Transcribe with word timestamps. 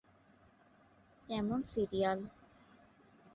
-কেমন 1.29 1.59
সিরিয়াল। 1.63 2.19